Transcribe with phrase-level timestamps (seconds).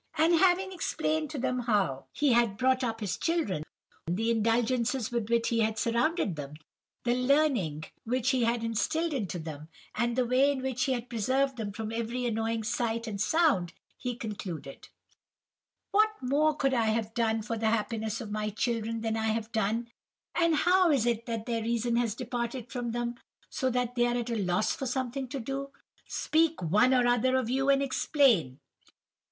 [0.17, 3.61] "And having explained to them how he had brought up his children,
[4.07, 6.55] the indulgences with which he had surrounded them,
[7.03, 10.93] the learning which he had had instilled into them, and the way in which he
[10.93, 14.87] had preserved them from every annoying sight and sound, he concluded:—
[15.91, 19.51] "'What more could I have done for the happiness of my children than I have
[19.51, 19.87] done,
[20.33, 23.19] and how is it that their reason has departed from them,
[23.51, 25.69] so that they are at a loss for something to do?
[26.07, 28.59] Speak one or other of you and explain.